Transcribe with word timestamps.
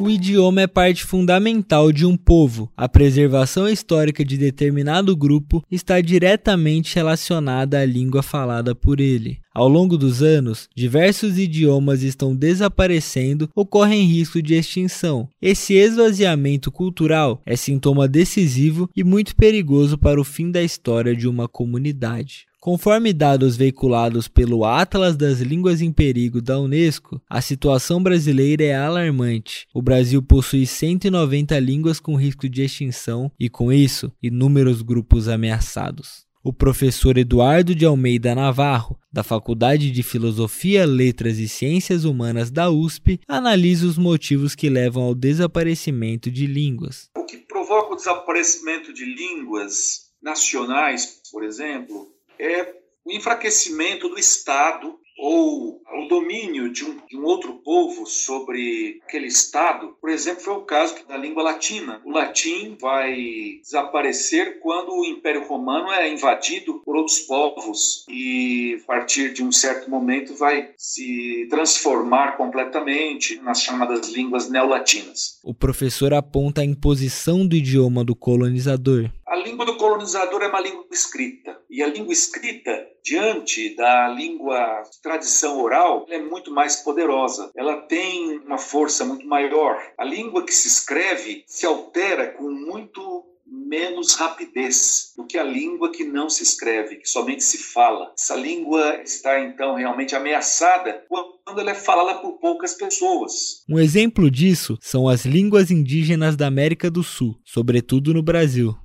O 0.00 0.10
idioma 0.10 0.62
é 0.62 0.66
parte 0.66 1.04
fundamental 1.04 1.92
de 1.92 2.04
um 2.04 2.16
povo. 2.16 2.68
A 2.76 2.88
preservação 2.88 3.68
histórica 3.68 4.24
de 4.24 4.36
determinado 4.36 5.16
grupo 5.16 5.64
está 5.70 6.00
diretamente 6.00 6.96
relacionada 6.96 7.78
à 7.78 7.84
língua 7.84 8.20
falada 8.20 8.74
por 8.74 9.00
ele. 9.00 9.38
Ao 9.54 9.68
longo 9.68 9.96
dos 9.96 10.20
anos, 10.20 10.68
diversos 10.74 11.38
idiomas 11.38 12.02
estão 12.02 12.34
desaparecendo 12.34 13.48
ou 13.54 13.64
correm 13.64 14.04
risco 14.04 14.42
de 14.42 14.54
extinção. 14.54 15.28
Esse 15.40 15.74
esvaziamento 15.74 16.72
cultural 16.72 17.40
é 17.46 17.54
sintoma 17.54 18.08
decisivo 18.08 18.90
e 18.96 19.04
muito 19.04 19.36
perigoso 19.36 19.96
para 19.96 20.20
o 20.20 20.24
fim 20.24 20.50
da 20.50 20.60
história 20.60 21.14
de 21.14 21.28
uma 21.28 21.46
comunidade. 21.46 22.46
Conforme 22.64 23.12
dados 23.12 23.58
veiculados 23.58 24.26
pelo 24.26 24.64
Atlas 24.64 25.18
das 25.18 25.38
Línguas 25.40 25.82
em 25.82 25.92
Perigo 25.92 26.40
da 26.40 26.58
Unesco, 26.58 27.20
a 27.28 27.42
situação 27.42 28.02
brasileira 28.02 28.64
é 28.64 28.74
alarmante. 28.74 29.68
O 29.74 29.82
Brasil 29.82 30.22
possui 30.22 30.64
190 30.64 31.58
línguas 31.58 32.00
com 32.00 32.16
risco 32.16 32.48
de 32.48 32.62
extinção 32.62 33.30
e, 33.38 33.50
com 33.50 33.70
isso, 33.70 34.10
inúmeros 34.22 34.80
grupos 34.80 35.28
ameaçados. 35.28 36.24
O 36.42 36.54
professor 36.54 37.18
Eduardo 37.18 37.74
de 37.74 37.84
Almeida 37.84 38.34
Navarro, 38.34 38.98
da 39.12 39.22
Faculdade 39.22 39.90
de 39.90 40.02
Filosofia, 40.02 40.86
Letras 40.86 41.36
e 41.36 41.46
Ciências 41.46 42.06
Humanas 42.06 42.50
da 42.50 42.70
USP, 42.70 43.20
analisa 43.28 43.86
os 43.86 43.98
motivos 43.98 44.54
que 44.54 44.70
levam 44.70 45.02
ao 45.02 45.14
desaparecimento 45.14 46.30
de 46.30 46.46
línguas. 46.46 47.10
O 47.14 47.26
que 47.26 47.36
provoca 47.36 47.92
o 47.92 47.96
desaparecimento 47.96 48.90
de 48.90 49.04
línguas 49.04 50.04
nacionais, 50.22 51.20
por 51.30 51.44
exemplo, 51.44 52.13
é 52.38 52.74
o 53.04 53.12
enfraquecimento 53.12 54.08
do 54.08 54.18
Estado 54.18 54.98
ou 55.16 55.80
o 56.04 56.08
domínio 56.08 56.72
de 56.72 56.84
um, 56.84 56.96
de 57.06 57.16
um, 57.16 57.24
outro 57.24 57.54
povo 57.64 58.06
sobre 58.06 59.00
aquele 59.04 59.26
Estado. 59.26 59.96
Por 60.00 60.10
exemplo, 60.10 60.42
foi 60.42 60.54
o 60.54 60.62
caso 60.62 60.96
da 61.06 61.16
língua 61.16 61.42
latina. 61.42 62.00
O 62.04 62.10
latim 62.10 62.76
vai 62.80 63.60
desaparecer 63.62 64.58
quando 64.60 64.92
o 64.92 65.04
Império 65.04 65.46
Romano 65.46 65.90
é 65.92 66.12
invadido 66.12 66.82
por 66.84 66.96
outros 66.96 67.20
povos 67.20 68.04
e, 68.08 68.78
a 68.82 68.86
partir 68.86 69.32
de 69.32 69.42
um 69.44 69.52
certo 69.52 69.88
momento, 69.88 70.34
vai 70.34 70.70
se 70.76 71.46
transformar 71.48 72.36
completamente 72.36 73.36
nas 73.40 73.62
chamadas 73.62 74.08
línguas 74.08 74.50
neolatinas. 74.50 75.38
O 75.44 75.54
professor 75.54 76.12
aponta 76.12 76.60
a 76.60 76.64
imposição 76.64 77.46
do 77.46 77.54
idioma 77.54 78.04
do 78.04 78.16
colonizador. 78.16 79.10
A 79.34 79.36
língua 79.36 79.66
do 79.66 79.76
colonizador 79.76 80.42
é 80.42 80.46
uma 80.46 80.60
língua 80.60 80.86
escrita. 80.92 81.58
E 81.68 81.82
a 81.82 81.88
língua 81.88 82.12
escrita, 82.12 82.86
diante 83.02 83.74
da 83.74 84.06
língua 84.06 84.82
de 84.88 85.02
tradição 85.02 85.60
oral, 85.60 86.06
é 86.08 86.20
muito 86.20 86.52
mais 86.52 86.76
poderosa. 86.76 87.50
Ela 87.56 87.78
tem 87.78 88.38
uma 88.38 88.58
força 88.58 89.04
muito 89.04 89.26
maior. 89.26 89.76
A 89.98 90.04
língua 90.04 90.44
que 90.44 90.54
se 90.54 90.68
escreve 90.68 91.42
se 91.48 91.66
altera 91.66 92.28
com 92.28 92.48
muito 92.48 93.24
menos 93.44 94.14
rapidez 94.14 95.12
do 95.16 95.26
que 95.26 95.36
a 95.36 95.42
língua 95.42 95.90
que 95.90 96.04
não 96.04 96.30
se 96.30 96.44
escreve, 96.44 96.94
que 96.94 97.08
somente 97.08 97.42
se 97.42 97.58
fala. 97.58 98.12
Essa 98.16 98.36
língua 98.36 99.02
está 99.02 99.40
então 99.40 99.74
realmente 99.74 100.14
ameaçada 100.14 101.04
quando 101.08 101.60
ela 101.60 101.72
é 101.72 101.74
falada 101.74 102.20
por 102.20 102.34
poucas 102.38 102.74
pessoas. 102.74 103.64
Um 103.68 103.80
exemplo 103.80 104.30
disso 104.30 104.78
são 104.80 105.08
as 105.08 105.24
línguas 105.24 105.72
indígenas 105.72 106.36
da 106.36 106.46
América 106.46 106.88
do 106.88 107.02
Sul, 107.02 107.34
sobretudo 107.44 108.14
no 108.14 108.22
Brasil. 108.22 108.76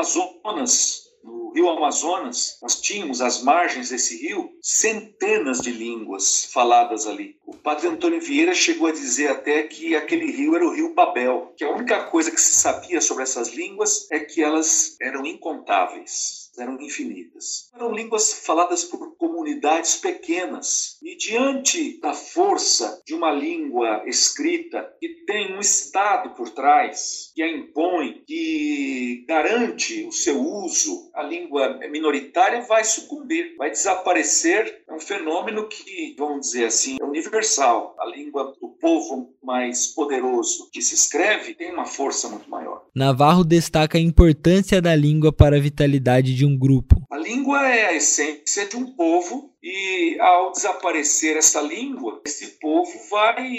No 0.00 0.40
Amazonas, 0.42 1.10
rio 1.54 1.68
Amazonas, 1.68 2.58
nós 2.62 2.80
tínhamos 2.80 3.20
às 3.20 3.42
margens 3.42 3.90
desse 3.90 4.16
rio 4.16 4.50
centenas 4.62 5.60
de 5.60 5.70
línguas 5.70 6.46
faladas 6.46 7.06
ali. 7.06 7.36
O 7.44 7.54
padre 7.54 7.88
Antônio 7.88 8.18
Vieira 8.18 8.54
chegou 8.54 8.86
a 8.86 8.92
dizer 8.92 9.30
até 9.30 9.62
que 9.64 9.94
aquele 9.94 10.30
rio 10.30 10.56
era 10.56 10.64
o 10.64 10.72
rio 10.72 10.94
Babel, 10.94 11.52
que 11.54 11.64
a 11.64 11.70
única 11.70 12.04
coisa 12.04 12.30
que 12.30 12.40
se 12.40 12.54
sabia 12.54 12.98
sobre 13.02 13.24
essas 13.24 13.50
línguas 13.50 14.10
é 14.10 14.20
que 14.20 14.42
elas 14.42 14.96
eram 15.02 15.26
incontáveis 15.26 16.39
eram 16.58 16.80
infinitas. 16.80 17.70
Eram 17.74 17.92
línguas 17.92 18.32
faladas 18.32 18.84
por 18.84 19.16
comunidades 19.16 19.96
pequenas. 19.96 20.98
E 21.02 21.16
diante 21.16 22.00
da 22.00 22.14
força 22.14 23.02
de 23.06 23.14
uma 23.14 23.30
língua 23.30 24.02
escrita 24.06 24.94
que 24.98 25.24
tem 25.26 25.54
um 25.54 25.60
Estado 25.60 26.30
por 26.34 26.50
trás, 26.50 27.30
que 27.34 27.42
a 27.42 27.48
impõe, 27.48 28.22
que 28.26 29.24
garante 29.26 30.04
o 30.06 30.12
seu 30.12 30.40
uso, 30.40 31.10
a 31.14 31.22
língua 31.22 31.78
minoritária 31.90 32.62
vai 32.62 32.84
sucumbir, 32.84 33.56
vai 33.56 33.70
desaparecer. 33.70 34.82
É 34.88 34.92
um 34.92 35.00
fenômeno 35.00 35.68
que, 35.68 36.14
vamos 36.18 36.46
dizer 36.46 36.66
assim, 36.66 36.96
é 37.00 37.04
universal. 37.04 37.94
A 37.98 38.06
língua 38.06 38.54
do 38.60 38.68
povo 38.68 39.34
mais 39.42 39.86
poderoso 39.88 40.70
que 40.72 40.82
se 40.82 40.94
escreve 40.94 41.54
tem 41.54 41.72
uma 41.72 41.86
força 41.86 42.28
muito 42.28 42.48
maior. 42.48 42.79
Navarro 42.94 43.44
destaca 43.44 43.96
a 43.96 44.00
importância 44.00 44.82
da 44.82 44.94
língua 44.96 45.32
para 45.32 45.56
a 45.56 45.60
vitalidade 45.60 46.34
de 46.34 46.44
um 46.44 46.58
grupo. 46.58 46.96
A 47.10 47.18
língua 47.18 47.66
é 47.68 47.86
a 47.86 47.94
essência 47.94 48.68
de 48.68 48.76
um 48.76 48.86
povo 48.96 49.54
e 49.62 50.18
ao 50.20 50.52
desaparecer 50.52 51.36
essa 51.36 51.60
língua, 51.60 52.20
esse 52.24 52.58
povo 52.58 52.90
vai 53.10 53.50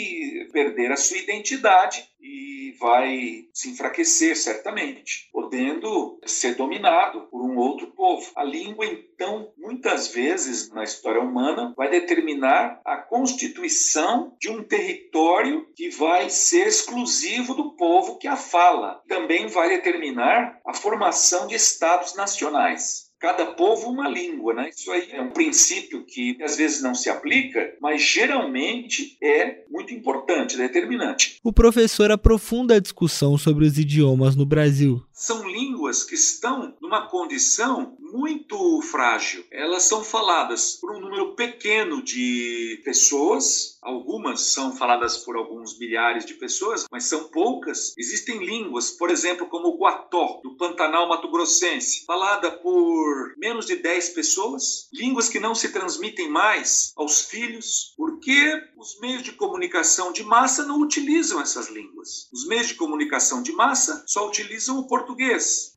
perder 0.51 0.91
a 0.91 0.97
sua 0.97 1.17
identidade 1.17 2.07
e 2.19 2.75
vai 2.79 3.45
se 3.53 3.69
enfraquecer 3.69 4.35
certamente, 4.35 5.29
podendo 5.31 6.19
ser 6.25 6.55
dominado 6.55 7.27
por 7.27 7.41
um 7.43 7.57
outro 7.57 7.87
povo. 7.87 8.31
A 8.35 8.43
língua, 8.43 8.85
então, 8.85 9.51
muitas 9.57 10.07
vezes 10.07 10.71
na 10.71 10.83
história 10.83 11.21
humana, 11.21 11.73
vai 11.77 11.89
determinar 11.89 12.81
a 12.83 12.97
constituição 12.97 14.35
de 14.39 14.49
um 14.49 14.63
território 14.63 15.67
que 15.75 15.89
vai 15.89 16.29
ser 16.29 16.67
exclusivo 16.67 17.53
do 17.53 17.75
povo 17.75 18.17
que 18.17 18.27
a 18.27 18.35
fala. 18.35 19.01
Também 19.07 19.47
vai 19.47 19.69
determinar 19.69 20.59
a 20.65 20.73
formação 20.73 21.45
de 21.45 21.55
estados 21.55 22.15
nacionais 22.15 23.10
cada 23.21 23.45
povo 23.45 23.87
uma 23.91 24.09
língua, 24.09 24.51
né? 24.55 24.69
Isso 24.75 24.91
aí 24.91 25.09
é 25.11 25.21
um 25.21 25.29
princípio 25.29 26.03
que 26.03 26.35
às 26.41 26.57
vezes 26.57 26.81
não 26.81 26.95
se 26.95 27.07
aplica, 27.07 27.71
mas 27.79 28.01
geralmente 28.01 29.15
é 29.21 29.63
muito 29.69 29.93
importante, 29.93 30.57
determinante. 30.57 31.37
O 31.43 31.53
professor 31.53 32.09
aprofunda 32.09 32.75
a 32.75 32.79
discussão 32.79 33.37
sobre 33.37 33.63
os 33.63 33.77
idiomas 33.77 34.35
no 34.35 34.45
Brasil. 34.45 35.03
São 35.21 35.47
línguas 35.47 36.03
que 36.03 36.15
estão 36.15 36.75
numa 36.81 37.07
condição 37.07 37.95
muito 37.99 38.81
frágil. 38.81 39.45
Elas 39.51 39.83
são 39.83 40.03
faladas 40.03 40.73
por 40.81 40.95
um 40.95 40.99
número 40.99 41.35
pequeno 41.35 42.03
de 42.03 42.81
pessoas, 42.83 43.77
algumas 43.83 44.41
são 44.41 44.75
faladas 44.75 45.19
por 45.19 45.35
alguns 45.35 45.77
milhares 45.77 46.25
de 46.25 46.33
pessoas, 46.33 46.85
mas 46.91 47.03
são 47.03 47.25
poucas. 47.25 47.93
Existem 47.95 48.43
línguas, 48.43 48.89
por 48.89 49.11
exemplo, 49.11 49.47
como 49.47 49.67
o 49.67 49.77
Guató, 49.77 50.41
do 50.43 50.57
Pantanal 50.57 51.07
Mato 51.07 51.29
Grossense, 51.29 52.03
falada 52.03 52.49
por 52.49 53.35
menos 53.37 53.67
de 53.67 53.75
10 53.75 54.09
pessoas, 54.09 54.89
línguas 54.91 55.29
que 55.29 55.39
não 55.39 55.53
se 55.53 55.71
transmitem 55.71 56.31
mais 56.31 56.91
aos 56.95 57.21
filhos, 57.21 57.93
porque 57.95 58.59
os 58.75 58.99
meios 58.99 59.21
de 59.21 59.33
comunicação 59.33 60.11
de 60.11 60.23
massa 60.23 60.65
não 60.65 60.81
utilizam 60.81 61.39
essas 61.39 61.69
línguas. 61.69 62.27
Os 62.33 62.47
meios 62.47 62.67
de 62.67 62.73
comunicação 62.73 63.43
de 63.43 63.51
massa 63.51 64.03
só 64.07 64.27
utilizam 64.27 64.79
o 64.79 64.87
português. 64.87 65.10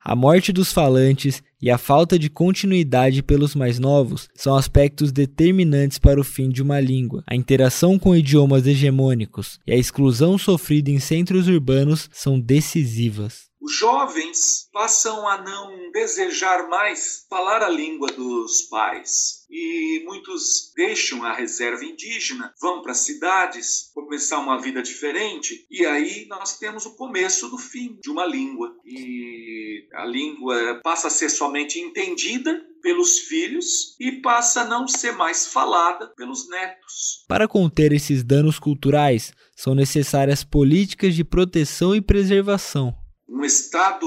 A 0.02 0.14
morte 0.14 0.52
dos 0.52 0.72
falantes 0.72 1.42
e 1.60 1.70
a 1.70 1.78
falta 1.78 2.18
de 2.18 2.28
continuidade 2.28 3.22
pelos 3.22 3.54
mais 3.54 3.78
novos 3.78 4.28
são 4.34 4.54
aspectos 4.54 5.10
determinantes 5.10 5.98
para 5.98 6.20
o 6.20 6.24
fim 6.24 6.50
de 6.50 6.62
uma 6.62 6.78
língua. 6.78 7.24
A 7.26 7.34
interação 7.34 7.98
com 7.98 8.14
idiomas 8.14 8.66
hegemônicos 8.66 9.58
e 9.66 9.72
a 9.72 9.76
exclusão 9.76 10.36
sofrida 10.36 10.90
em 10.90 11.00
centros 11.00 11.48
urbanos 11.48 12.10
são 12.12 12.38
decisivas. 12.38 13.48
Os 13.64 13.72
jovens 13.72 14.68
passam 14.74 15.26
a 15.26 15.40
não 15.40 15.90
desejar 15.90 16.68
mais 16.68 17.24
falar 17.30 17.62
a 17.62 17.70
língua 17.70 18.08
dos 18.08 18.60
pais 18.68 19.44
e 19.48 20.02
muitos 20.04 20.70
deixam 20.76 21.24
a 21.24 21.32
reserva 21.32 21.82
indígena, 21.82 22.52
vão 22.60 22.82
para 22.82 22.92
cidades, 22.92 23.90
começar 24.14 24.38
uma 24.38 24.60
vida 24.60 24.80
diferente 24.80 25.66
e 25.68 25.84
aí 25.84 26.24
nós 26.28 26.56
temos 26.56 26.86
o 26.86 26.94
começo 26.94 27.48
do 27.48 27.58
fim 27.58 27.98
de 28.00 28.08
uma 28.08 28.24
língua 28.24 28.72
e 28.86 29.88
a 29.92 30.04
língua 30.06 30.80
passa 30.84 31.08
a 31.08 31.10
ser 31.10 31.28
somente 31.28 31.80
entendida 31.80 32.64
pelos 32.80 33.18
filhos 33.18 33.96
e 33.98 34.12
passa 34.22 34.60
a 34.60 34.64
não 34.66 34.86
ser 34.86 35.16
mais 35.16 35.48
falada 35.48 36.12
pelos 36.16 36.48
netos. 36.48 37.24
Para 37.26 37.48
conter 37.48 37.92
esses 37.92 38.22
danos 38.22 38.60
culturais, 38.60 39.32
são 39.56 39.74
necessárias 39.74 40.44
políticas 40.44 41.16
de 41.16 41.24
proteção 41.24 41.92
e 41.92 42.00
preservação 42.00 42.94
um 43.28 43.44
Estado 43.44 44.06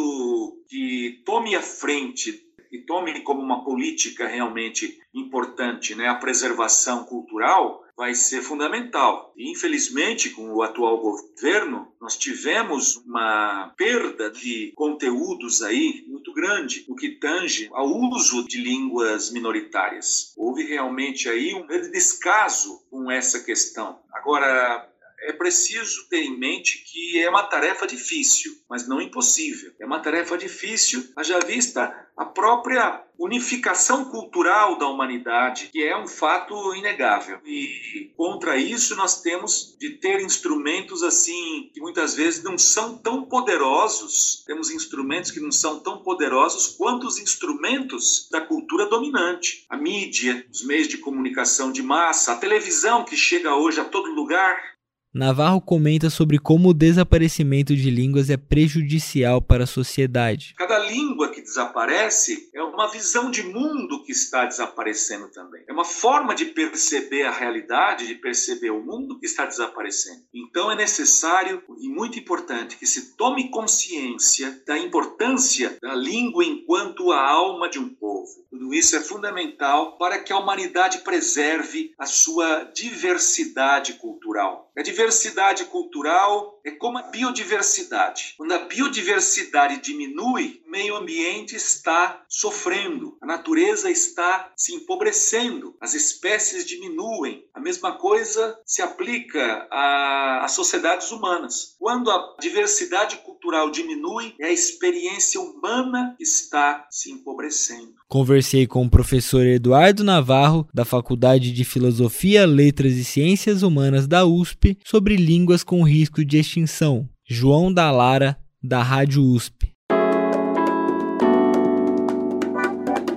que 0.69 1.21
tome 1.25 1.55
a 1.55 1.61
frente 1.61 2.46
e 2.71 2.79
tome 2.79 3.21
como 3.21 3.41
uma 3.41 3.63
política 3.63 4.27
realmente 4.27 4.99
importante 5.13 5.95
né, 5.95 6.07
a 6.07 6.15
preservação 6.15 7.03
cultural, 7.05 7.83
vai 7.97 8.13
ser 8.13 8.43
fundamental. 8.43 9.33
E, 9.35 9.51
infelizmente, 9.51 10.29
com 10.29 10.53
o 10.53 10.61
atual 10.61 10.99
governo, 10.99 11.91
nós 11.99 12.15
tivemos 12.15 12.97
uma 12.97 13.73
perda 13.75 14.29
de 14.29 14.71
conteúdos 14.75 15.63
aí 15.63 16.05
muito 16.07 16.31
grande 16.31 16.85
no 16.87 16.95
que 16.95 17.09
tange 17.09 17.67
ao 17.71 17.87
uso 17.87 18.47
de 18.47 18.61
línguas 18.61 19.31
minoritárias. 19.31 20.33
Houve 20.37 20.63
realmente 20.63 21.27
aí 21.27 21.55
um 21.55 21.65
descaso 21.65 22.85
com 22.91 23.09
essa 23.09 23.43
questão. 23.43 23.99
Agora, 24.13 24.87
é 25.27 25.33
preciso 25.33 26.07
ter 26.09 26.23
em 26.23 26.39
mente 26.39 26.83
que 26.85 27.21
é 27.21 27.29
uma 27.29 27.43
tarefa 27.43 27.85
difícil, 27.85 28.53
mas 28.69 28.87
não 28.87 29.01
impossível. 29.01 29.73
É 29.79 29.85
uma 29.85 29.99
tarefa 29.99 30.37
difícil, 30.37 31.03
haja 31.17 31.39
vista 31.39 31.93
a 32.15 32.25
própria 32.25 33.03
unificação 33.19 34.05
cultural 34.05 34.77
da 34.77 34.87
humanidade, 34.87 35.69
que 35.71 35.83
é 35.83 35.97
um 35.97 36.07
fato 36.07 36.73
inegável. 36.75 37.39
E 37.45 38.11
contra 38.15 38.57
isso 38.57 38.95
nós 38.95 39.21
temos 39.21 39.75
de 39.79 39.97
ter 39.97 40.21
instrumentos 40.21 41.03
assim 41.03 41.69
que 41.73 41.81
muitas 41.81 42.15
vezes 42.15 42.43
não 42.43 42.57
são 42.57 42.97
tão 42.97 43.25
poderosos. 43.25 44.43
Temos 44.47 44.71
instrumentos 44.71 45.29
que 45.29 45.39
não 45.39 45.51
são 45.51 45.79
tão 45.79 46.01
poderosos 46.01 46.75
quanto 46.77 47.05
os 47.05 47.19
instrumentos 47.19 48.29
da 48.31 48.41
cultura 48.41 48.85
dominante. 48.85 49.65
A 49.69 49.75
mídia, 49.75 50.45
os 50.51 50.63
meios 50.65 50.87
de 50.87 50.97
comunicação 50.97 51.71
de 51.71 51.83
massa, 51.83 52.33
a 52.33 52.37
televisão 52.37 53.03
que 53.03 53.17
chega 53.17 53.55
hoje 53.55 53.79
a 53.81 53.85
todo 53.85 54.09
lugar, 54.13 54.76
Navarro 55.17 55.59
comenta 55.59 56.11
sobre 56.11 56.37
como 56.37 56.69
o 56.69 56.73
desaparecimento 56.75 57.75
de 57.75 57.89
línguas 57.89 58.29
é 58.29 58.37
prejudicial 58.37 59.41
para 59.41 59.63
a 59.63 59.67
sociedade. 59.67 60.53
Cada 60.55 60.77
língua 60.77 61.31
que 61.31 61.41
desaparece 61.41 62.51
é 62.53 62.61
uma 62.61 62.87
visão 62.91 63.31
de 63.31 63.41
mundo 63.41 64.03
que 64.03 64.11
está 64.11 64.45
desaparecendo 64.45 65.27
também. 65.29 65.63
É 65.67 65.73
uma 65.73 65.83
forma 65.83 66.35
de 66.35 66.45
perceber 66.45 67.23
a 67.23 67.31
realidade, 67.31 68.05
de 68.05 68.13
perceber 68.13 68.69
o 68.69 68.85
mundo 68.85 69.19
que 69.19 69.25
está 69.25 69.47
desaparecendo. 69.47 70.21
Então 70.31 70.71
é 70.71 70.75
necessário 70.75 71.63
e 71.79 71.89
muito 71.89 72.19
importante 72.19 72.77
que 72.77 72.85
se 72.85 73.15
tome 73.15 73.49
consciência 73.49 74.61
da 74.67 74.77
importância 74.77 75.77
da 75.81 75.95
língua 75.95 76.45
enquanto 76.45 77.11
a 77.11 77.27
alma 77.27 77.67
de 77.67 77.79
um 77.79 77.89
povo. 77.89 78.45
Tudo 78.51 78.71
isso 78.71 78.95
é 78.95 78.99
fundamental 78.99 79.97
para 79.97 80.19
que 80.19 80.31
a 80.31 80.37
humanidade 80.37 80.99
preserve 80.99 81.91
a 81.97 82.05
sua 82.05 82.65
diversidade 82.65 83.93
cultural. 83.93 84.66
A 84.77 84.83
diversidade 84.83 85.65
cultural 85.65 86.56
é 86.67 86.71
como 86.71 86.97
a 86.97 87.03
biodiversidade. 87.03 88.33
Quando 88.37 88.51
a 88.51 88.65
biodiversidade 88.65 89.81
diminui, 89.81 90.61
o 90.67 90.69
meio 90.69 90.97
ambiente 90.97 91.55
está 91.55 92.21
sofrendo, 92.27 93.17
a 93.21 93.25
natureza 93.25 93.89
está 93.89 94.51
se 94.55 94.73
empobrecendo, 94.73 95.77
as 95.79 95.93
espécies 95.93 96.65
diminuem. 96.65 97.45
A 97.53 97.59
mesma 97.61 97.93
coisa 97.93 98.59
se 98.65 98.81
aplica 98.81 99.65
às 99.71 100.51
sociedades 100.51 101.09
humanas. 101.09 101.75
Quando 101.79 102.11
a 102.11 102.35
diversidade 102.41 103.15
cultural 103.17 103.71
diminui, 103.71 104.35
é 104.39 104.47
a 104.47 104.51
experiência 104.51 105.39
humana 105.39 106.15
que 106.17 106.23
está 106.23 106.85
se 106.91 107.09
empobrecendo. 107.11 107.95
Conversei 108.09 108.67
com 108.67 108.85
o 108.85 108.89
professor 108.89 109.45
Eduardo 109.45 110.03
Navarro, 110.03 110.67
da 110.73 110.85
Faculdade 110.85 111.51
de 111.51 111.63
Filosofia, 111.63 112.45
Letras 112.45 112.93
e 112.93 113.03
Ciências 113.03 113.63
Humanas 113.63 114.07
da 114.07 114.25
USP, 114.25 114.77
sobre 114.83 115.15
línguas 115.15 115.63
com 115.63 115.83
risco 115.83 116.23
de 116.23 116.37
extinção. 116.57 117.07
João 117.23 117.71
da 117.71 117.91
Lara, 117.91 118.37
da 118.63 118.81
Rádio 118.81 119.21
USP. 119.23 119.71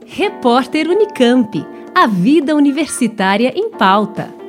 Repórter 0.06 0.86
Unicamp. 0.88 1.64
A 1.94 2.06
vida 2.06 2.54
universitária 2.54 3.52
em 3.56 3.70
pauta. 3.70 4.39